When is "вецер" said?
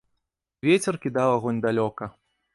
0.67-0.97